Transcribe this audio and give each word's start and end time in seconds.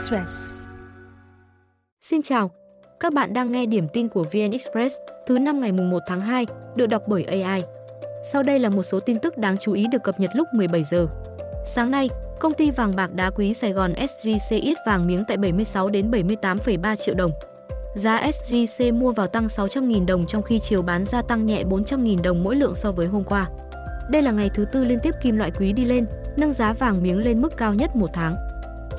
Express. 0.00 0.66
Xin 2.00 2.22
chào, 2.22 2.50
các 3.00 3.12
bạn 3.12 3.34
đang 3.34 3.52
nghe 3.52 3.66
điểm 3.66 3.88
tin 3.92 4.08
của 4.08 4.22
VN 4.22 4.50
Express 4.50 4.96
thứ 5.26 5.38
năm 5.38 5.60
ngày 5.60 5.72
1 5.72 5.98
tháng 6.06 6.20
2, 6.20 6.46
được 6.76 6.86
đọc 6.86 7.02
bởi 7.06 7.24
AI. 7.24 7.62
Sau 8.32 8.42
đây 8.42 8.58
là 8.58 8.68
một 8.68 8.82
số 8.82 9.00
tin 9.00 9.18
tức 9.18 9.38
đáng 9.38 9.56
chú 9.58 9.72
ý 9.72 9.86
được 9.92 10.02
cập 10.04 10.20
nhật 10.20 10.30
lúc 10.34 10.48
17 10.54 10.84
giờ. 10.84 11.06
Sáng 11.64 11.90
nay, 11.90 12.08
công 12.38 12.52
ty 12.52 12.70
vàng 12.70 12.96
bạc 12.96 13.14
đá 13.14 13.30
quý 13.30 13.54
Sài 13.54 13.72
Gòn 13.72 13.92
SJC 13.92 14.60
ít 14.62 14.76
vàng 14.86 15.06
miếng 15.06 15.24
tại 15.28 15.36
76 15.36 15.88
đến 15.88 16.10
78,3 16.10 16.96
triệu 16.96 17.14
đồng. 17.14 17.30
Giá 17.94 18.30
SJC 18.30 18.98
mua 18.98 19.12
vào 19.12 19.26
tăng 19.26 19.46
600.000 19.46 20.06
đồng 20.06 20.26
trong 20.26 20.42
khi 20.42 20.58
chiều 20.58 20.82
bán 20.82 21.04
ra 21.04 21.22
tăng 21.22 21.46
nhẹ 21.46 21.64
400.000 21.64 22.22
đồng 22.22 22.42
mỗi 22.44 22.56
lượng 22.56 22.74
so 22.74 22.92
với 22.92 23.06
hôm 23.06 23.24
qua. 23.24 23.48
Đây 24.10 24.22
là 24.22 24.30
ngày 24.30 24.50
thứ 24.54 24.64
tư 24.72 24.84
liên 24.84 24.98
tiếp 25.02 25.14
kim 25.22 25.36
loại 25.36 25.50
quý 25.50 25.72
đi 25.72 25.84
lên, 25.84 26.06
nâng 26.36 26.52
giá 26.52 26.72
vàng 26.72 27.02
miếng 27.02 27.18
lên 27.18 27.42
mức 27.42 27.56
cao 27.56 27.74
nhất 27.74 27.96
một 27.96 28.10
tháng 28.12 28.49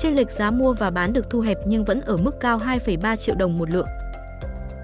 chênh 0.02 0.16
lệch 0.16 0.30
giá 0.30 0.50
mua 0.50 0.72
và 0.72 0.90
bán 0.90 1.12
được 1.12 1.30
thu 1.30 1.40
hẹp 1.40 1.58
nhưng 1.64 1.84
vẫn 1.84 2.00
ở 2.00 2.16
mức 2.16 2.40
cao 2.40 2.58
2,3 2.58 3.16
triệu 3.16 3.34
đồng 3.34 3.58
một 3.58 3.70
lượng. 3.70 3.86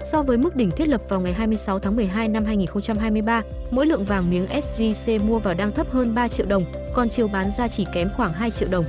So 0.03 0.21
với 0.21 0.37
mức 0.37 0.55
đỉnh 0.55 0.71
thiết 0.71 0.87
lập 0.87 1.01
vào 1.09 1.21
ngày 1.21 1.33
26 1.33 1.79
tháng 1.79 1.95
12 1.95 2.27
năm 2.27 2.45
2023, 2.45 3.41
mỗi 3.71 3.85
lượng 3.85 4.03
vàng 4.03 4.29
miếng 4.29 4.45
SJC 4.45 5.25
mua 5.25 5.39
vào 5.39 5.53
đang 5.53 5.71
thấp 5.71 5.91
hơn 5.91 6.15
3 6.15 6.27
triệu 6.27 6.45
đồng, 6.45 6.65
còn 6.93 7.09
chiều 7.09 7.27
bán 7.27 7.51
ra 7.51 7.67
chỉ 7.67 7.85
kém 7.93 8.09
khoảng 8.17 8.33
2 8.33 8.51
triệu 8.51 8.69
đồng. 8.69 8.85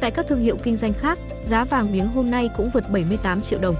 Tại 0.00 0.10
các 0.10 0.26
thương 0.28 0.40
hiệu 0.40 0.56
kinh 0.62 0.76
doanh 0.76 0.92
khác, 0.92 1.18
giá 1.44 1.64
vàng 1.64 1.92
miếng 1.92 2.08
hôm 2.08 2.30
nay 2.30 2.50
cũng 2.56 2.70
vượt 2.70 2.90
78 2.90 3.40
triệu 3.40 3.58
đồng. 3.58 3.76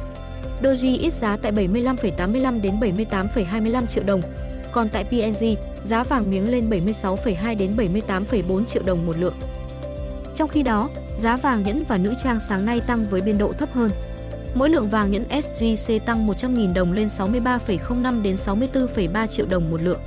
Doji 0.62 0.98
ít 1.00 1.12
giá 1.12 1.36
tại 1.36 1.52
75,85 1.52 2.60
đến 2.60 2.80
78,25 2.80 3.86
triệu 3.86 4.04
đồng, 4.04 4.20
còn 4.72 4.88
tại 4.88 5.04
PNG, 5.04 5.46
giá 5.84 6.02
vàng 6.02 6.30
miếng 6.30 6.50
lên 6.50 6.70
76,2 6.70 7.58
đến 7.58 7.76
78,4 7.76 8.64
triệu 8.64 8.82
đồng 8.82 9.06
một 9.06 9.16
lượng. 9.16 9.34
Trong 10.36 10.48
khi 10.48 10.62
đó, 10.62 10.90
giá 11.18 11.36
vàng 11.36 11.62
nhẫn 11.62 11.84
và 11.88 11.98
nữ 11.98 12.14
trang 12.22 12.40
sáng 12.40 12.66
nay 12.66 12.80
tăng 12.80 13.06
với 13.10 13.20
biên 13.20 13.38
độ 13.38 13.52
thấp 13.52 13.72
hơn. 13.72 13.90
Mỗi 14.54 14.70
lượng 14.70 14.88
vàng 14.88 15.10
nhẫn 15.10 15.24
SJC 15.28 15.98
tăng 16.00 16.28
100.000 16.28 16.74
đồng 16.74 16.92
lên 16.92 17.06
63,05 17.06 18.22
đến 18.22 18.36
64,3 18.36 19.26
triệu 19.26 19.46
đồng 19.46 19.70
một 19.70 19.82
lượng. 19.82 20.00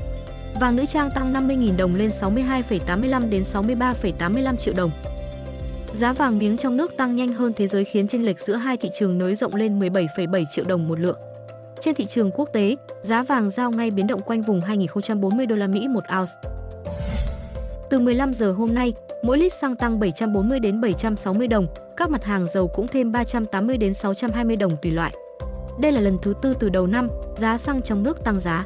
Vàng 0.62 0.76
nữ 0.76 0.86
trang 0.86 1.10
tăng 1.16 1.34
50.000 1.34 1.78
đồng 1.78 1.96
lên 1.96 2.10
62,85 2.10 3.30
đến 3.30 3.44
63,85 3.44 4.56
triệu 4.56 4.74
đồng. 4.74 4.92
Giá 5.94 6.14
vàng 6.14 6.38
miếng 6.38 6.58
trong 6.58 6.78
nước 6.78 6.98
tăng 6.98 7.16
nhanh 7.16 7.34
hơn 7.34 7.54
thế 7.56 7.68
giới 7.68 7.86
khiến 7.86 8.08
chênh 8.08 8.26
lệch 8.26 8.40
giữa 8.40 8.56
hai 8.56 8.78
thị 8.78 8.90
trường 8.94 9.18
nới 9.18 9.36
rộng 9.36 9.56
lên 9.56 9.80
17,7 9.80 10.46
triệu 10.52 10.66
đồng 10.66 10.88
một 10.88 11.00
lượng. 11.00 11.18
Trên 11.82 11.96
thị 11.96 12.06
trường 12.06 12.32
quốc 12.32 12.50
tế, 12.54 12.76
giá 13.02 13.24
vàng 13.24 13.50
giao 13.50 13.72
ngay 13.72 13.92
biến 13.92 14.08
động 14.08 14.22
quanh 14.22 14.42
vùng 14.42 14.62
2040 14.62 15.46
đô 15.46 15.56
la 15.56 15.68
Mỹ 15.68 15.88
một 15.88 16.04
ounce. 16.20 16.59
Từ 17.90 18.00
15 18.00 18.34
giờ 18.34 18.52
hôm 18.52 18.74
nay, 18.74 18.94
mỗi 19.24 19.38
lít 19.38 19.54
xăng 19.54 19.76
tăng 19.76 20.00
740 20.00 20.60
đến 20.60 20.82
760 20.82 21.48
đồng, 21.48 21.68
các 21.98 22.10
mặt 22.10 22.24
hàng 22.24 22.48
dầu 22.48 22.68
cũng 22.68 22.88
thêm 22.88 23.12
380 23.12 23.78
đến 23.78 23.94
620 23.94 24.56
đồng 24.56 24.78
tùy 24.82 24.92
loại. 24.92 25.14
Đây 25.80 25.92
là 25.92 26.02
lần 26.02 26.18
thứ 26.22 26.34
tư 26.42 26.54
từ 26.60 26.70
đầu 26.70 26.88
năm, 26.88 27.08
giá 27.38 27.58
xăng 27.58 27.82
trong 27.82 28.04
nước 28.04 28.24
tăng 28.24 28.40
giá. 28.40 28.66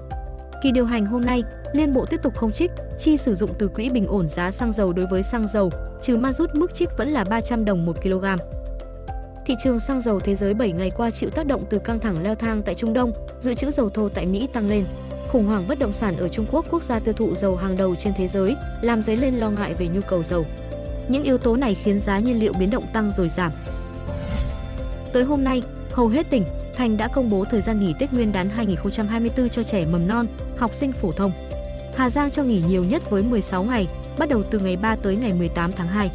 Kỳ 0.64 0.72
điều 0.72 0.86
hành 0.86 1.06
hôm 1.06 1.22
nay, 1.22 1.44
Liên 1.74 1.94
Bộ 1.94 2.06
tiếp 2.06 2.20
tục 2.24 2.34
không 2.36 2.52
trích, 2.52 2.72
chi 3.00 3.18
sử 3.18 3.36
dụng 3.36 3.54
từ 3.60 3.68
quỹ 3.68 3.90
bình 3.90 4.08
ổn 4.08 4.28
giá 4.28 4.52
xăng 4.52 4.72
dầu 4.72 4.94
đối 4.94 5.06
với 5.06 5.24
xăng 5.24 5.48
dầu, 5.48 5.70
trừ 6.02 6.18
ma 6.18 6.34
rút 6.34 6.50
mức 6.56 6.76
trích 6.76 6.90
vẫn 6.98 7.10
là 7.10 7.24
300 7.24 7.66
đồng 7.66 7.86
1 7.86 8.02
kg. 8.04 8.26
Thị 9.46 9.56
trường 9.64 9.80
xăng 9.80 10.02
dầu 10.02 10.20
thế 10.20 10.36
giới 10.36 10.54
7 10.54 10.72
ngày 10.72 10.92
qua 10.98 11.12
chịu 11.12 11.30
tác 11.30 11.48
động 11.48 11.66
từ 11.70 11.80
căng 11.80 12.00
thẳng 12.00 12.24
leo 12.24 12.36
thang 12.36 12.62
tại 12.66 12.76
Trung 12.76 12.94
Đông, 12.94 13.12
dự 13.40 13.54
trữ 13.54 13.72
dầu 13.72 13.90
thô 13.90 14.10
tại 14.10 14.26
Mỹ 14.26 14.48
tăng 14.54 14.70
lên. 14.70 14.86
Khủng 15.34 15.46
hoảng 15.46 15.68
bất 15.68 15.80
động 15.80 15.92
sản 15.92 16.18
ở 16.18 16.28
Trung 16.28 16.46
Quốc, 16.52 16.66
quốc 16.70 16.84
gia 16.84 17.00
tiêu 17.00 17.14
thụ 17.14 17.36
dầu 17.36 17.56
hàng 17.56 17.78
đầu 17.78 17.96
trên 17.96 18.14
thế 18.18 18.28
giới, 18.28 18.56
làm 18.82 19.02
dấy 19.02 19.18
lên 19.18 19.36
lo 19.36 19.50
ngại 19.50 19.74
về 19.74 19.88
nhu 19.88 20.02
cầu 20.02 20.24
dầu. 20.24 20.46
Những 21.08 21.24
yếu 21.24 21.38
tố 21.38 21.56
này 21.56 21.76
khiến 21.76 22.00
giá 22.00 22.20
nhiên 22.20 22.40
liệu 22.40 22.54
biến 22.54 22.70
động 22.70 22.86
tăng 22.94 23.12
rồi 23.12 23.30
giảm. 23.30 23.52
Tới 25.14 25.24
hôm 25.24 25.44
nay, 25.44 25.62
hầu 25.92 26.08
hết 26.08 26.30
tỉnh, 26.30 26.46
thành 26.76 26.98
đã 26.98 27.08
công 27.08 27.30
bố 27.30 27.46
thời 27.46 27.62
gian 27.62 27.80
nghỉ 27.80 27.94
Tết 28.00 28.14
Nguyên 28.14 28.32
đán 28.32 28.50
2024 28.50 29.50
cho 29.50 29.64
trẻ 29.64 29.86
mầm 29.86 30.08
non, 30.08 30.28
học 30.58 30.74
sinh 30.74 30.92
phổ 30.92 31.12
thông. 31.12 31.32
Hà 31.96 32.10
Giang 32.10 32.32
cho 32.32 32.44
nghỉ 32.44 32.62
nhiều 32.68 32.84
nhất 32.84 33.10
với 33.10 33.24
16 33.24 33.64
ngày, 33.64 33.88
bắt 34.18 34.30
đầu 34.30 34.44
từ 34.52 34.60
ngày 34.60 34.78
3 34.78 34.96
tới 34.96 35.16
ngày 35.16 35.34
18 35.34 35.72
tháng 35.72 35.88
2. 35.88 36.12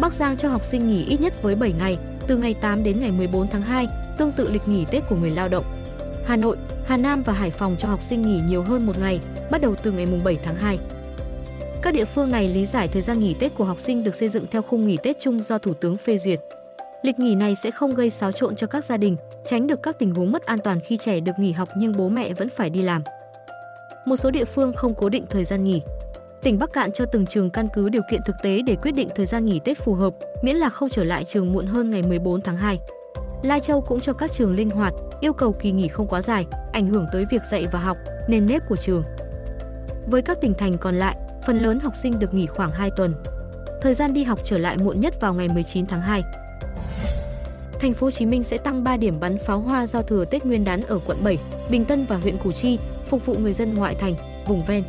Bắc 0.00 0.12
Giang 0.12 0.36
cho 0.36 0.48
học 0.48 0.64
sinh 0.64 0.86
nghỉ 0.86 1.04
ít 1.04 1.20
nhất 1.20 1.42
với 1.42 1.54
7 1.54 1.72
ngày, 1.72 1.98
từ 2.26 2.36
ngày 2.36 2.54
8 2.54 2.84
đến 2.84 3.00
ngày 3.00 3.12
14 3.12 3.48
tháng 3.48 3.62
2, 3.62 3.86
tương 4.18 4.32
tự 4.32 4.50
lịch 4.50 4.68
nghỉ 4.68 4.84
Tết 4.84 5.02
của 5.08 5.16
người 5.16 5.30
lao 5.30 5.48
động. 5.48 5.64
Hà 6.26 6.36
Nội, 6.36 6.56
Hà 6.88 6.96
Nam 6.96 7.22
và 7.22 7.32
Hải 7.32 7.50
Phòng 7.50 7.76
cho 7.78 7.88
học 7.88 8.02
sinh 8.02 8.22
nghỉ 8.22 8.40
nhiều 8.48 8.62
hơn 8.62 8.86
một 8.86 8.98
ngày, 8.98 9.20
bắt 9.50 9.60
đầu 9.60 9.74
từ 9.82 9.92
ngày 9.92 10.06
7 10.24 10.38
tháng 10.42 10.54
2. 10.54 10.78
Các 11.82 11.94
địa 11.94 12.04
phương 12.04 12.30
này 12.30 12.48
lý 12.48 12.66
giải 12.66 12.88
thời 12.88 13.02
gian 13.02 13.20
nghỉ 13.20 13.34
Tết 13.34 13.54
của 13.54 13.64
học 13.64 13.80
sinh 13.80 14.04
được 14.04 14.14
xây 14.14 14.28
dựng 14.28 14.46
theo 14.50 14.62
khung 14.62 14.86
nghỉ 14.86 14.96
Tết 15.02 15.20
chung 15.20 15.42
do 15.42 15.58
Thủ 15.58 15.74
tướng 15.74 15.96
phê 15.96 16.18
duyệt. 16.18 16.40
Lịch 17.02 17.18
nghỉ 17.18 17.34
này 17.34 17.54
sẽ 17.56 17.70
không 17.70 17.94
gây 17.94 18.10
xáo 18.10 18.32
trộn 18.32 18.56
cho 18.56 18.66
các 18.66 18.84
gia 18.84 18.96
đình, 18.96 19.16
tránh 19.46 19.66
được 19.66 19.82
các 19.82 19.98
tình 19.98 20.14
huống 20.14 20.32
mất 20.32 20.46
an 20.46 20.58
toàn 20.58 20.80
khi 20.80 20.96
trẻ 20.96 21.20
được 21.20 21.32
nghỉ 21.38 21.52
học 21.52 21.68
nhưng 21.76 21.92
bố 21.96 22.08
mẹ 22.08 22.32
vẫn 22.34 22.48
phải 22.48 22.70
đi 22.70 22.82
làm. 22.82 23.02
Một 24.06 24.16
số 24.16 24.30
địa 24.30 24.44
phương 24.44 24.72
không 24.72 24.94
cố 24.94 25.08
định 25.08 25.24
thời 25.30 25.44
gian 25.44 25.64
nghỉ, 25.64 25.82
tỉnh 26.42 26.58
Bắc 26.58 26.72
Cạn 26.72 26.92
cho 26.92 27.04
từng 27.04 27.26
trường 27.26 27.50
căn 27.50 27.68
cứ 27.74 27.88
điều 27.88 28.02
kiện 28.10 28.20
thực 28.26 28.36
tế 28.42 28.62
để 28.66 28.76
quyết 28.82 28.92
định 28.92 29.08
thời 29.14 29.26
gian 29.26 29.46
nghỉ 29.46 29.60
Tết 29.64 29.78
phù 29.78 29.94
hợp, 29.94 30.14
miễn 30.42 30.56
là 30.56 30.68
không 30.68 30.88
trở 30.88 31.04
lại 31.04 31.24
trường 31.24 31.52
muộn 31.52 31.66
hơn 31.66 31.90
ngày 31.90 32.02
14 32.02 32.40
tháng 32.40 32.56
2. 32.56 32.78
Lai 33.42 33.60
Châu 33.60 33.80
cũng 33.80 34.00
cho 34.00 34.12
các 34.12 34.32
trường 34.32 34.54
linh 34.54 34.70
hoạt, 34.70 34.94
yêu 35.20 35.32
cầu 35.32 35.52
kỳ 35.52 35.72
nghỉ 35.72 35.88
không 35.88 36.06
quá 36.06 36.22
dài, 36.22 36.46
ảnh 36.72 36.86
hưởng 36.86 37.06
tới 37.12 37.24
việc 37.30 37.42
dạy 37.50 37.66
và 37.72 37.78
học, 37.78 37.96
nền 38.28 38.46
nếp 38.46 38.68
của 38.68 38.76
trường. 38.76 39.02
Với 40.06 40.22
các 40.22 40.40
tỉnh 40.40 40.54
thành 40.58 40.78
còn 40.78 40.94
lại, 40.94 41.16
phần 41.46 41.58
lớn 41.58 41.80
học 41.80 41.96
sinh 41.96 42.18
được 42.18 42.34
nghỉ 42.34 42.46
khoảng 42.46 42.70
2 42.70 42.90
tuần. 42.96 43.14
Thời 43.80 43.94
gian 43.94 44.14
đi 44.14 44.24
học 44.24 44.38
trở 44.44 44.58
lại 44.58 44.76
muộn 44.78 45.00
nhất 45.00 45.20
vào 45.20 45.34
ngày 45.34 45.48
19 45.48 45.86
tháng 45.86 46.00
2. 46.00 46.22
Thành 47.80 47.92
phố 47.94 48.06
Hồ 48.06 48.10
Chí 48.10 48.26
Minh 48.26 48.42
sẽ 48.44 48.58
tăng 48.58 48.84
3 48.84 48.96
điểm 48.96 49.20
bắn 49.20 49.38
pháo 49.38 49.60
hoa 49.60 49.86
giao 49.86 50.02
thừa 50.02 50.24
Tết 50.24 50.44
Nguyên 50.44 50.64
đán 50.64 50.82
ở 50.82 50.98
quận 51.06 51.18
7, 51.24 51.38
Bình 51.70 51.84
Tân 51.84 52.06
và 52.06 52.16
huyện 52.16 52.38
Củ 52.38 52.52
Chi, 52.52 52.78
phục 53.06 53.26
vụ 53.26 53.34
người 53.34 53.52
dân 53.52 53.74
ngoại 53.74 53.94
thành, 53.94 54.14
vùng 54.46 54.64
ven. 54.64 54.84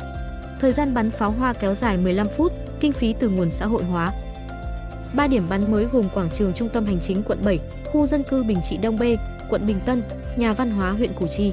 Thời 0.60 0.72
gian 0.72 0.94
bắn 0.94 1.10
pháo 1.10 1.30
hoa 1.30 1.52
kéo 1.52 1.74
dài 1.74 1.96
15 1.96 2.28
phút, 2.28 2.52
kinh 2.80 2.92
phí 2.92 3.12
từ 3.12 3.28
nguồn 3.28 3.50
xã 3.50 3.66
hội 3.66 3.84
hóa. 3.84 4.12
3 5.14 5.26
điểm 5.26 5.46
bắn 5.48 5.72
mới 5.72 5.84
gồm 5.84 6.08
quảng 6.14 6.30
trường 6.30 6.52
trung 6.52 6.68
tâm 6.68 6.86
hành 6.86 7.00
chính 7.00 7.22
quận 7.22 7.38
7, 7.44 7.58
khu 7.92 8.06
dân 8.06 8.22
cư 8.22 8.42
Bình 8.42 8.58
Trị 8.62 8.76
Đông 8.76 8.98
B, 8.98 9.02
quận 9.50 9.66
Bình 9.66 9.80
Tân, 9.86 10.02
nhà 10.36 10.52
văn 10.52 10.70
hóa 10.70 10.90
huyện 10.90 11.12
Củ 11.12 11.26
Chi. 11.26 11.52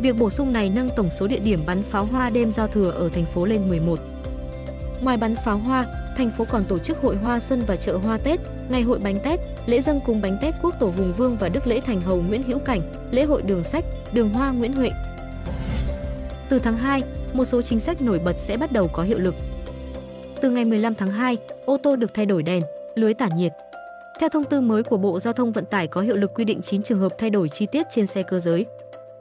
Việc 0.00 0.18
bổ 0.18 0.30
sung 0.30 0.52
này 0.52 0.70
nâng 0.70 0.88
tổng 0.96 1.10
số 1.10 1.26
địa 1.26 1.38
điểm 1.38 1.66
bắn 1.66 1.82
pháo 1.82 2.04
hoa 2.04 2.30
đêm 2.30 2.52
giao 2.52 2.66
thừa 2.66 2.90
ở 2.90 3.08
thành 3.08 3.26
phố 3.26 3.44
lên 3.44 3.68
11. 3.68 3.98
Ngoài 5.02 5.16
bắn 5.16 5.36
pháo 5.36 5.58
hoa, 5.58 5.86
thành 6.16 6.30
phố 6.30 6.44
còn 6.50 6.64
tổ 6.64 6.78
chức 6.78 6.98
hội 6.98 7.16
hoa 7.16 7.40
xuân 7.40 7.62
và 7.66 7.76
chợ 7.76 7.96
hoa 7.96 8.18
Tết, 8.18 8.40
ngày 8.68 8.82
hội 8.82 8.98
bánh 8.98 9.20
Tết, 9.20 9.40
lễ 9.66 9.80
dân 9.80 10.00
cúng 10.06 10.20
bánh 10.20 10.38
Tết 10.40 10.54
quốc 10.62 10.74
tổ 10.80 10.86
Hùng 10.86 11.12
Vương 11.16 11.36
và 11.36 11.48
Đức 11.48 11.66
lễ 11.66 11.80
Thành 11.80 12.00
Hầu 12.00 12.22
Nguyễn 12.22 12.42
Hữu 12.42 12.58
Cảnh, 12.58 12.80
lễ 13.10 13.24
hội 13.24 13.42
đường 13.42 13.64
sách, 13.64 13.84
đường 14.12 14.30
hoa 14.30 14.50
Nguyễn 14.50 14.72
Huệ. 14.72 14.90
Từ 16.48 16.58
tháng 16.58 16.76
2, 16.76 17.02
một 17.32 17.44
số 17.44 17.62
chính 17.62 17.80
sách 17.80 18.02
nổi 18.02 18.18
bật 18.18 18.38
sẽ 18.38 18.56
bắt 18.56 18.72
đầu 18.72 18.88
có 18.88 19.02
hiệu 19.02 19.18
lực. 19.18 19.34
Từ 20.40 20.50
ngày 20.50 20.64
15 20.64 20.94
tháng 20.94 21.10
2, 21.10 21.36
ô 21.64 21.76
tô 21.76 21.96
được 21.96 22.14
thay 22.14 22.26
đổi 22.26 22.42
đèn, 22.42 22.62
lưới 22.94 23.14
tản 23.14 23.36
nhiệt. 23.36 23.52
Theo 24.20 24.28
thông 24.28 24.44
tư 24.44 24.60
mới 24.60 24.82
của 24.82 24.96
Bộ 24.96 25.20
Giao 25.20 25.32
thông 25.32 25.52
Vận 25.52 25.64
tải 25.64 25.86
có 25.86 26.00
hiệu 26.00 26.16
lực 26.16 26.34
quy 26.34 26.44
định 26.44 26.62
9 26.62 26.82
trường 26.82 27.00
hợp 27.00 27.12
thay 27.18 27.30
đổi 27.30 27.48
chi 27.48 27.66
tiết 27.66 27.86
trên 27.90 28.06
xe 28.06 28.22
cơ 28.22 28.38
giới. 28.38 28.66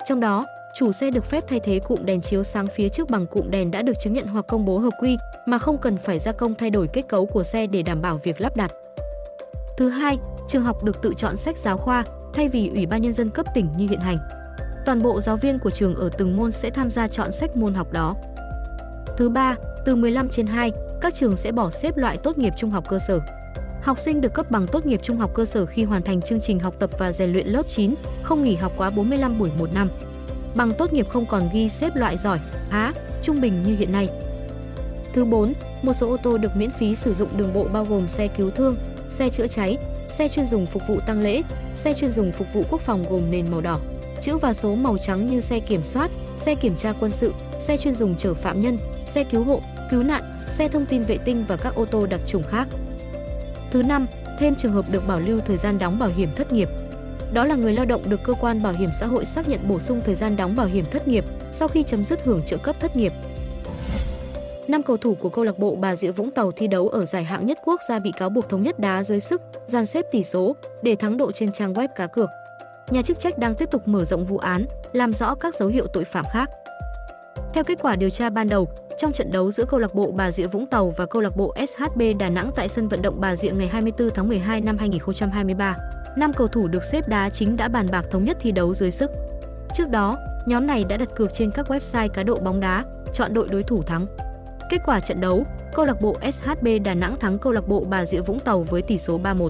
Trong 0.06 0.20
đó, 0.20 0.46
chủ 0.76 0.92
xe 0.92 1.12
được 1.12 1.26
phép 1.26 1.44
thay 1.48 1.60
thế 1.60 1.80
cụm 1.80 2.06
đèn 2.06 2.22
chiếu 2.22 2.44
sáng 2.44 2.68
phía 2.68 2.90
trước 2.90 3.10
bằng 3.10 3.28
cụm 3.28 3.50
đèn 3.50 3.72
đã 3.72 3.82
được 3.82 3.94
chứng 4.00 4.14
nhận 4.14 4.28
hoặc 4.28 4.46
công 4.48 4.66
bố 4.66 4.78
hợp 4.78 4.94
quy 5.00 5.18
mà 5.46 5.58
không 5.58 5.78
cần 5.78 5.98
phải 5.98 6.20
gia 6.20 6.32
công 6.32 6.56
thay 6.56 6.70
đổi 6.70 6.88
kết 6.88 7.08
cấu 7.08 7.26
của 7.26 7.44
xe 7.44 7.68
để 7.68 7.84
đảm 7.84 8.02
bảo 8.02 8.20
việc 8.24 8.42
lắp 8.42 8.56
đặt. 8.58 8.72
Thứ 9.78 9.90
hai, 9.90 10.18
trường 10.48 10.64
học 10.64 10.84
được 10.84 11.02
tự 11.02 11.14
chọn 11.18 11.38
sách 11.38 11.58
giáo 11.58 11.78
khoa 11.78 12.06
thay 12.34 12.50
vì 12.50 12.70
Ủy 12.70 12.86
ban 12.86 13.02
nhân 13.02 13.14
dân 13.14 13.30
cấp 13.30 13.46
tỉnh 13.54 13.68
như 13.78 13.88
hiện 13.90 14.00
hành. 14.00 14.18
Toàn 14.86 15.02
bộ 15.02 15.22
giáo 15.22 15.38
viên 15.38 15.60
của 15.60 15.70
trường 15.70 15.96
ở 15.96 16.10
từng 16.18 16.38
môn 16.38 16.52
sẽ 16.52 16.70
tham 16.70 16.90
gia 16.90 17.08
chọn 17.08 17.32
sách 17.32 17.56
môn 17.56 17.74
học 17.74 17.94
đó. 17.94 18.16
Thứ 19.18 19.30
ba, 19.30 19.56
từ 19.86 19.96
15 19.96 20.30
trên 20.30 20.48
2, 20.48 20.72
các 21.02 21.16
trường 21.16 21.38
sẽ 21.38 21.52
bỏ 21.52 21.70
xếp 21.70 21.98
loại 21.98 22.18
tốt 22.18 22.38
nghiệp 22.38 22.54
trung 22.58 22.72
học 22.72 22.90
cơ 22.90 23.00
sở. 23.00 23.20
Học 23.84 24.00
sinh 24.00 24.22
được 24.22 24.34
cấp 24.34 24.52
bằng 24.52 24.68
tốt 24.68 24.86
nghiệp 24.86 25.00
trung 25.04 25.18
học 25.18 25.32
cơ 25.34 25.46
sở 25.46 25.66
khi 25.66 25.84
hoàn 25.84 26.02
thành 26.02 26.22
chương 26.22 26.42
trình 26.42 26.60
học 26.60 26.74
tập 26.80 26.90
và 26.98 27.12
rèn 27.12 27.34
luyện 27.34 27.48
lớp 27.48 27.70
9, 27.70 27.96
không 28.24 28.44
nghỉ 28.44 28.56
học 28.56 28.74
quá 28.78 28.90
45 28.90 29.40
buổi 29.40 29.52
một 29.60 29.74
năm. 29.74 29.90
Bằng 30.56 30.72
tốt 30.78 30.94
nghiệp 30.94 31.10
không 31.10 31.26
còn 31.26 31.50
ghi 31.54 31.70
xếp 31.70 31.96
loại 31.96 32.18
giỏi, 32.18 32.40
khá, 32.70 32.92
trung 33.22 33.42
bình 33.42 33.64
như 33.64 33.76
hiện 33.76 33.92
nay. 33.92 34.10
Thứ 35.14 35.26
4, 35.26 35.54
một 35.82 35.94
số 35.94 36.10
ô 36.10 36.18
tô 36.18 36.38
được 36.38 36.56
miễn 36.56 36.72
phí 36.72 36.96
sử 36.96 37.14
dụng 37.14 37.30
đường 37.38 37.54
bộ 37.54 37.68
bao 37.74 37.86
gồm 37.86 38.08
xe 38.08 38.28
cứu 38.28 38.52
thương, 38.52 38.76
xe 39.10 39.30
chữa 39.30 39.48
cháy, 39.48 39.78
xe 40.10 40.28
chuyên 40.28 40.46
dùng 40.46 40.66
phục 40.66 40.84
vụ 40.88 41.00
tăng 41.06 41.22
lễ, 41.22 41.42
xe 41.76 41.94
chuyên 41.94 42.12
dùng 42.12 42.32
phục 42.32 42.48
vụ 42.54 42.64
quốc 42.70 42.82
phòng 42.82 43.06
gồm 43.10 43.32
nền 43.32 43.52
màu 43.52 43.62
đỏ, 43.62 43.80
chữ 44.22 44.38
và 44.38 44.54
số 44.54 44.76
màu 44.76 44.98
trắng 44.98 45.28
như 45.28 45.42
xe 45.42 45.60
kiểm 45.60 45.84
soát, 45.84 46.12
xe 46.38 46.56
kiểm 46.56 46.76
tra 46.76 46.94
quân 47.00 47.12
sự, 47.12 47.34
xe 47.60 47.78
chuyên 47.78 47.94
dùng 47.94 48.16
chở 48.18 48.34
phạm 48.34 48.62
nhân, 48.62 48.78
xe 49.06 49.24
cứu 49.24 49.44
hộ, 49.44 49.62
cứu 49.92 50.04
nạn, 50.04 50.46
xe 50.50 50.68
thông 50.68 50.86
tin 50.86 51.04
vệ 51.04 51.18
tinh 51.18 51.46
và 51.48 51.58
các 51.58 51.76
ô 51.76 51.86
tô 51.86 52.06
đặc 52.06 52.22
trùng 52.26 52.44
khác. 52.50 52.68
Thứ 53.74 53.84
năm, 53.84 54.08
thêm 54.40 54.56
trường 54.56 54.72
hợp 54.72 54.86
được 54.92 55.08
bảo 55.08 55.20
lưu 55.20 55.40
thời 55.40 55.58
gian 55.58 55.80
đóng 55.80 56.00
bảo 56.00 56.10
hiểm 56.10 56.30
thất 56.36 56.54
nghiệp. 56.54 56.70
Đó 57.34 57.46
là 57.46 57.56
người 57.56 57.74
lao 57.74 57.86
động 57.86 58.10
được 58.10 58.20
cơ 58.24 58.34
quan 58.34 58.64
bảo 58.64 58.74
hiểm 58.74 58.90
xã 59.00 59.06
hội 59.06 59.26
xác 59.26 59.50
nhận 59.50 59.68
bổ 59.68 59.80
sung 59.80 60.02
thời 60.06 60.16
gian 60.16 60.36
đóng 60.36 60.56
bảo 60.56 60.66
hiểm 60.66 60.86
thất 60.92 61.08
nghiệp 61.08 61.26
sau 61.52 61.68
khi 61.68 61.84
chấm 61.84 62.04
dứt 62.04 62.24
hưởng 62.24 62.42
trợ 62.46 62.58
cấp 62.58 62.76
thất 62.80 62.96
nghiệp. 62.96 63.14
năm 64.68 64.84
cầu 64.84 64.98
thủ 64.98 65.16
của 65.16 65.30
câu 65.30 65.44
lạc 65.44 65.60
bộ 65.60 65.76
Bà 65.76 65.96
Rịa 65.96 66.12
Vũng 66.12 66.32
Tàu 66.32 66.52
thi 66.52 66.68
đấu 66.68 66.88
ở 66.88 67.06
giải 67.06 67.24
hạng 67.24 67.46
nhất 67.46 67.58
quốc 67.66 67.80
gia 67.90 68.00
bị 68.00 68.12
cáo 68.18 68.30
buộc 68.30 68.50
thống 68.50 68.64
nhất 68.64 68.80
đá 68.80 69.04
dưới 69.04 69.20
sức, 69.20 69.42
gian 69.66 69.86
xếp 69.86 70.06
tỷ 70.12 70.24
số 70.24 70.56
để 70.82 70.96
thắng 70.96 71.18
độ 71.18 71.32
trên 71.32 71.52
trang 71.52 71.74
web 71.74 71.88
cá 71.96 72.08
cược. 72.08 72.30
Nhà 72.90 73.02
chức 73.02 73.20
trách 73.20 73.38
đang 73.38 73.56
tiếp 73.56 73.72
tục 73.72 73.88
mở 73.88 74.04
rộng 74.04 74.26
vụ 74.26 74.38
án, 74.38 74.66
làm 74.94 75.14
rõ 75.14 75.36
các 75.36 75.56
dấu 75.56 75.70
hiệu 75.70 75.88
tội 75.88 76.06
phạm 76.06 76.26
khác. 76.32 76.50
Theo 77.54 77.64
kết 77.64 77.80
quả 77.82 77.96
điều 77.96 78.10
tra 78.10 78.30
ban 78.30 78.50
đầu, 78.50 78.68
trong 79.04 79.14
trận 79.14 79.32
đấu 79.32 79.52
giữa 79.52 79.66
câu 79.66 79.80
lạc 79.80 79.96
bộ 79.96 80.12
Bà 80.12 80.32
Rịa 80.32 80.48
Vũng 80.48 80.66
Tàu 80.66 80.94
và 80.98 81.06
câu 81.06 81.22
lạc 81.22 81.38
bộ 81.38 81.56
SHB 81.68 82.02
Đà 82.20 82.30
Nẵng 82.30 82.52
tại 82.56 82.70
sân 82.70 82.88
vận 82.88 83.02
động 83.02 83.22
Bà 83.22 83.36
Rịa 83.36 83.52
ngày 83.52 83.68
24 83.68 84.10
tháng 84.10 84.28
12 84.28 84.62
năm 84.62 84.78
2023, 84.78 85.78
năm 86.18 86.34
cầu 86.34 86.48
thủ 86.48 86.68
được 86.68 86.84
xếp 86.84 87.10
đá 87.10 87.30
chính 87.30 87.58
đã 87.58 87.68
bàn 87.68 87.88
bạc 87.92 88.06
thống 88.12 88.24
nhất 88.24 88.38
thi 88.40 88.52
đấu 88.52 88.74
dưới 88.74 88.92
sức. 88.92 89.12
Trước 89.74 89.90
đó, 89.90 90.18
nhóm 90.46 90.68
này 90.68 90.84
đã 90.90 90.98
đặt 90.98 91.10
cược 91.16 91.34
trên 91.34 91.52
các 91.52 91.72
website 91.72 92.08
cá 92.08 92.24
độ 92.24 92.36
bóng 92.36 92.60
đá, 92.60 92.86
chọn 93.14 93.34
đội 93.34 93.48
đối 93.52 93.64
thủ 93.64 93.82
thắng. 93.82 94.06
Kết 94.70 94.82
quả 94.86 95.00
trận 95.00 95.22
đấu, 95.22 95.46
câu 95.74 95.86
lạc 95.86 96.02
bộ 96.02 96.16
SHB 96.34 96.68
Đà 96.84 96.94
Nẵng 96.94 97.16
thắng 97.20 97.40
câu 97.40 97.54
lạc 97.54 97.68
bộ 97.68 97.86
Bà 97.90 98.06
Rịa 98.06 98.22
Vũng 98.22 98.40
Tàu 98.40 98.64
với 98.64 98.82
tỷ 98.82 98.98
số 98.98 99.20
3-1. 99.20 99.50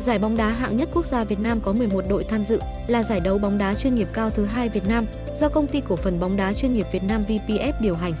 Giải 0.00 0.18
bóng 0.18 0.36
đá 0.36 0.48
hạng 0.48 0.76
nhất 0.76 0.88
quốc 0.94 1.06
gia 1.06 1.24
Việt 1.24 1.40
Nam 1.40 1.60
có 1.60 1.72
11 1.72 2.04
đội 2.08 2.24
tham 2.24 2.44
dự, 2.44 2.60
là 2.86 3.02
giải 3.02 3.20
đấu 3.20 3.38
bóng 3.38 3.58
đá 3.58 3.74
chuyên 3.74 3.94
nghiệp 3.94 4.08
cao 4.12 4.30
thứ 4.30 4.44
hai 4.44 4.68
Việt 4.68 4.88
Nam 4.88 5.06
do 5.34 5.48
công 5.48 5.66
ty 5.66 5.82
cổ 5.88 5.96
phần 5.96 6.20
bóng 6.20 6.36
đá 6.36 6.52
chuyên 6.52 6.74
nghiệp 6.74 6.86
Việt 6.92 7.02
Nam 7.02 7.24
VPF 7.28 7.72
điều 7.80 7.94
hành. 7.94 8.12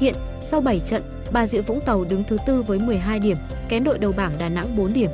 Hiện, 0.00 0.14
sau 0.42 0.60
7 0.60 0.80
trận, 0.80 1.02
Bà 1.32 1.46
Rịa 1.46 1.60
Vũng 1.60 1.80
Tàu 1.80 2.04
đứng 2.04 2.24
thứ 2.24 2.36
tư 2.46 2.62
với 2.62 2.78
12 2.78 3.18
điểm, 3.18 3.36
kém 3.68 3.84
đội 3.84 3.98
đầu 3.98 4.12
bảng 4.12 4.32
Đà 4.38 4.48
Nẵng 4.48 4.76
4 4.76 4.92
điểm. 4.92 5.10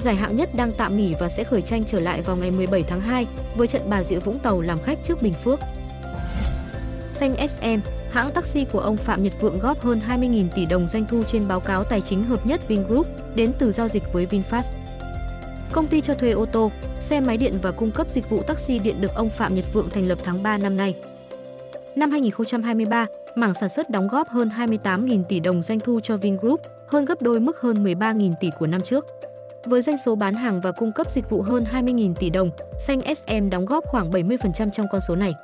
Giải 0.00 0.14
hạng 0.14 0.36
nhất 0.36 0.54
đang 0.54 0.72
tạm 0.72 0.96
nghỉ 0.96 1.14
và 1.18 1.28
sẽ 1.28 1.44
khởi 1.44 1.62
tranh 1.62 1.84
trở 1.84 2.00
lại 2.00 2.22
vào 2.22 2.36
ngày 2.36 2.50
17 2.50 2.82
tháng 2.82 3.00
2 3.00 3.26
với 3.56 3.66
trận 3.66 3.90
Bà 3.90 4.02
Rịa 4.02 4.18
Vũng 4.18 4.38
Tàu 4.38 4.60
làm 4.60 4.78
khách 4.82 4.98
trước 5.04 5.22
Bình 5.22 5.34
Phước. 5.34 5.60
Xanh 7.10 7.48
SM, 7.48 7.90
hãng 8.10 8.30
taxi 8.32 8.64
của 8.64 8.80
ông 8.80 8.96
Phạm 8.96 9.22
Nhật 9.22 9.32
Vượng 9.40 9.58
góp 9.58 9.80
hơn 9.80 10.00
20.000 10.08 10.48
tỷ 10.54 10.66
đồng 10.66 10.88
doanh 10.88 11.06
thu 11.06 11.22
trên 11.22 11.48
báo 11.48 11.60
cáo 11.60 11.84
tài 11.84 12.00
chính 12.00 12.24
hợp 12.24 12.46
nhất 12.46 12.68
Vingroup 12.68 13.06
đến 13.34 13.52
từ 13.58 13.72
giao 13.72 13.88
dịch 13.88 14.12
với 14.12 14.26
VinFast. 14.26 14.72
Công 15.72 15.86
ty 15.86 16.00
cho 16.00 16.14
thuê 16.14 16.30
ô 16.30 16.44
tô, 16.44 16.70
xe 17.00 17.20
máy 17.20 17.36
điện 17.36 17.58
và 17.62 17.70
cung 17.70 17.90
cấp 17.90 18.10
dịch 18.10 18.30
vụ 18.30 18.42
taxi 18.42 18.78
điện 18.78 19.00
được 19.00 19.14
ông 19.14 19.30
Phạm 19.30 19.54
Nhật 19.54 19.64
Vượng 19.72 19.90
thành 19.90 20.06
lập 20.06 20.18
tháng 20.24 20.42
3 20.42 20.58
năm 20.58 20.76
nay. 20.76 20.94
Năm 21.96 22.10
2023, 22.10 23.06
mảng 23.34 23.54
sản 23.54 23.68
xuất 23.68 23.90
đóng 23.90 24.08
góp 24.08 24.28
hơn 24.28 24.48
28.000 24.48 25.24
tỷ 25.24 25.40
đồng 25.40 25.62
doanh 25.62 25.80
thu 25.80 26.00
cho 26.00 26.16
Vingroup, 26.16 26.60
hơn 26.88 27.04
gấp 27.04 27.22
đôi 27.22 27.40
mức 27.40 27.60
hơn 27.60 27.84
13.000 27.84 28.34
tỷ 28.40 28.50
của 28.58 28.66
năm 28.66 28.80
trước. 28.80 29.06
Với 29.64 29.82
doanh 29.82 29.96
số 29.98 30.14
bán 30.14 30.34
hàng 30.34 30.60
và 30.60 30.72
cung 30.72 30.92
cấp 30.92 31.10
dịch 31.10 31.30
vụ 31.30 31.42
hơn 31.42 31.64
20.000 31.72 32.14
tỷ 32.14 32.30
đồng, 32.30 32.50
Xanh 32.78 33.14
SM 33.14 33.50
đóng 33.50 33.66
góp 33.66 33.84
khoảng 33.86 34.10
70% 34.10 34.70
trong 34.70 34.86
con 34.90 35.00
số 35.00 35.16
này. 35.16 35.34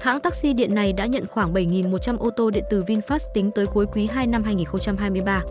Hãng 0.00 0.20
taxi 0.20 0.52
điện 0.52 0.74
này 0.74 0.92
đã 0.92 1.06
nhận 1.06 1.26
khoảng 1.26 1.52
7.100 1.52 2.18
ô 2.18 2.30
tô 2.30 2.50
điện 2.50 2.64
từ 2.70 2.82
VinFast 2.82 3.32
tính 3.34 3.50
tới 3.54 3.66
cuối 3.66 3.86
quý 3.92 4.06
2 4.06 4.26
năm 4.26 4.42
2023. 4.42 5.42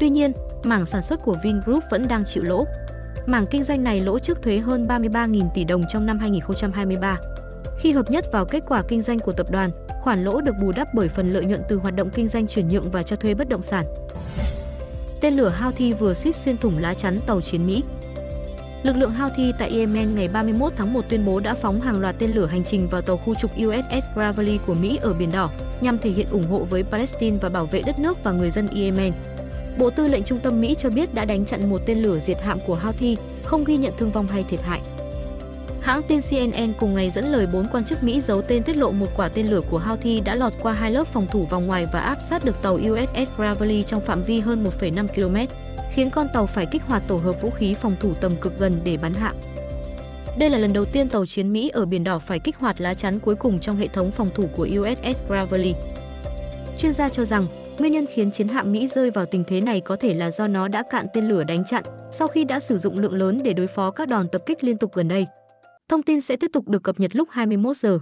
Tuy 0.00 0.10
nhiên, 0.10 0.32
mảng 0.64 0.86
sản 0.86 1.02
xuất 1.02 1.22
của 1.24 1.36
Vingroup 1.42 1.84
vẫn 1.90 2.08
đang 2.08 2.24
chịu 2.24 2.42
lỗ. 2.42 2.64
Mảng 3.26 3.46
kinh 3.50 3.62
doanh 3.62 3.84
này 3.84 4.00
lỗ 4.00 4.18
trước 4.18 4.42
thuế 4.42 4.58
hơn 4.58 4.84
33.000 4.88 5.48
tỷ 5.54 5.64
đồng 5.64 5.84
trong 5.88 6.06
năm 6.06 6.18
2023. 6.18 7.18
Khi 7.78 7.92
hợp 7.92 8.10
nhất 8.10 8.24
vào 8.32 8.44
kết 8.44 8.62
quả 8.68 8.82
kinh 8.88 9.02
doanh 9.02 9.18
của 9.18 9.32
tập 9.32 9.46
đoàn, 9.50 9.70
khoản 10.00 10.24
lỗ 10.24 10.40
được 10.40 10.54
bù 10.62 10.72
đắp 10.72 10.94
bởi 10.94 11.08
phần 11.08 11.32
lợi 11.32 11.44
nhuận 11.44 11.60
từ 11.68 11.76
hoạt 11.76 11.94
động 11.96 12.10
kinh 12.10 12.28
doanh 12.28 12.46
chuyển 12.46 12.68
nhượng 12.68 12.90
và 12.90 13.02
cho 13.02 13.16
thuê 13.16 13.34
bất 13.34 13.48
động 13.48 13.62
sản. 13.62 13.84
Tên 15.20 15.34
lửa 15.34 15.52
Houthi 15.60 15.92
vừa 15.92 16.14
suýt 16.14 16.36
xuyên 16.36 16.58
thủng 16.58 16.78
lá 16.78 16.94
chắn 16.94 17.20
tàu 17.26 17.40
chiến 17.40 17.66
Mỹ. 17.66 17.82
Lực 18.82 18.96
lượng 18.96 19.14
Houthi 19.14 19.52
tại 19.58 19.70
Yemen 19.70 20.14
ngày 20.14 20.28
31 20.28 20.72
tháng 20.76 20.92
1 20.92 21.00
tuyên 21.08 21.26
bố 21.26 21.40
đã 21.40 21.54
phóng 21.54 21.80
hàng 21.80 22.00
loạt 22.00 22.14
tên 22.18 22.30
lửa 22.30 22.46
hành 22.46 22.64
trình 22.64 22.88
vào 22.88 23.02
tàu 23.02 23.16
khu 23.16 23.34
trục 23.34 23.50
USS 23.50 24.06
Gravely 24.14 24.58
của 24.66 24.74
Mỹ 24.74 24.98
ở 25.02 25.12
Biển 25.12 25.32
Đỏ, 25.32 25.50
nhằm 25.80 25.98
thể 25.98 26.10
hiện 26.10 26.26
ủng 26.30 26.50
hộ 26.50 26.58
với 26.58 26.82
Palestine 26.82 27.36
và 27.40 27.48
bảo 27.48 27.66
vệ 27.66 27.82
đất 27.82 27.98
nước 27.98 28.24
và 28.24 28.32
người 28.32 28.50
dân 28.50 28.68
Yemen. 28.68 29.12
Bộ 29.78 29.90
Tư 29.90 30.08
lệnh 30.08 30.24
Trung 30.24 30.38
tâm 30.38 30.60
Mỹ 30.60 30.74
cho 30.78 30.90
biết 30.90 31.14
đã 31.14 31.24
đánh 31.24 31.44
chặn 31.44 31.70
một 31.70 31.80
tên 31.86 31.98
lửa 31.98 32.18
diệt 32.18 32.42
hạm 32.42 32.58
của 32.66 32.74
Houthi, 32.74 33.16
không 33.44 33.64
ghi 33.64 33.76
nhận 33.76 33.92
thương 33.98 34.12
vong 34.12 34.26
hay 34.26 34.44
thiệt 34.48 34.60
hại. 34.62 34.80
Hãng 35.80 36.02
tin 36.02 36.20
CNN 36.30 36.72
cùng 36.78 36.94
ngày 36.94 37.10
dẫn 37.10 37.24
lời 37.32 37.46
bốn 37.46 37.66
quan 37.72 37.84
chức 37.84 38.02
Mỹ 38.02 38.20
giấu 38.20 38.42
tên 38.42 38.62
tiết 38.62 38.76
lộ 38.76 38.90
một 38.90 39.06
quả 39.16 39.28
tên 39.28 39.46
lửa 39.46 39.60
của 39.70 39.78
Houthi 39.78 40.20
đã 40.20 40.34
lọt 40.34 40.52
qua 40.62 40.72
hai 40.72 40.90
lớp 40.90 41.06
phòng 41.06 41.26
thủ 41.30 41.46
vòng 41.50 41.66
ngoài 41.66 41.86
và 41.92 42.00
áp 42.00 42.20
sát 42.20 42.44
được 42.44 42.62
tàu 42.62 42.74
USS 42.74 43.30
Gravely 43.36 43.82
trong 43.82 44.00
phạm 44.00 44.22
vi 44.22 44.40
hơn 44.40 44.64
1,5 44.80 45.08
km, 45.08 45.52
khiến 45.92 46.10
con 46.10 46.28
tàu 46.34 46.46
phải 46.46 46.66
kích 46.66 46.82
hoạt 46.82 47.02
tổ 47.08 47.16
hợp 47.16 47.42
vũ 47.42 47.50
khí 47.50 47.74
phòng 47.74 47.96
thủ 48.00 48.14
tầm 48.20 48.36
cực 48.36 48.58
gần 48.58 48.80
để 48.84 48.96
bắn 48.96 49.14
hạ. 49.14 49.34
Đây 50.38 50.50
là 50.50 50.58
lần 50.58 50.72
đầu 50.72 50.84
tiên 50.84 51.08
tàu 51.08 51.26
chiến 51.26 51.52
Mỹ 51.52 51.68
ở 51.68 51.86
Biển 51.86 52.04
Đỏ 52.04 52.18
phải 52.18 52.38
kích 52.38 52.56
hoạt 52.56 52.80
lá 52.80 52.94
chắn 52.94 53.18
cuối 53.18 53.34
cùng 53.34 53.60
trong 53.60 53.76
hệ 53.76 53.88
thống 53.88 54.10
phòng 54.10 54.30
thủ 54.34 54.44
của 54.56 54.68
USS 54.80 55.20
Gravely. 55.28 55.74
Chuyên 56.78 56.92
gia 56.92 57.08
cho 57.08 57.24
rằng, 57.24 57.46
nguyên 57.78 57.92
nhân 57.92 58.06
khiến 58.14 58.30
chiến 58.30 58.48
hạm 58.48 58.72
Mỹ 58.72 58.86
rơi 58.86 59.10
vào 59.10 59.26
tình 59.26 59.44
thế 59.44 59.60
này 59.60 59.80
có 59.80 59.96
thể 59.96 60.14
là 60.14 60.30
do 60.30 60.46
nó 60.46 60.68
đã 60.68 60.82
cạn 60.90 61.06
tên 61.14 61.28
lửa 61.28 61.44
đánh 61.44 61.64
chặn 61.64 61.84
sau 62.10 62.28
khi 62.28 62.44
đã 62.44 62.60
sử 62.60 62.78
dụng 62.78 62.98
lượng 62.98 63.14
lớn 63.14 63.40
để 63.44 63.52
đối 63.52 63.66
phó 63.66 63.90
các 63.90 64.08
đòn 64.08 64.28
tập 64.28 64.42
kích 64.46 64.64
liên 64.64 64.78
tục 64.78 64.94
gần 64.94 65.08
đây. 65.08 65.26
Thông 65.88 66.02
tin 66.02 66.20
sẽ 66.20 66.36
tiếp 66.36 66.50
tục 66.52 66.68
được 66.68 66.82
cập 66.82 67.00
nhật 67.00 67.16
lúc 67.16 67.28
21 67.30 67.76
giờ. 67.76 67.98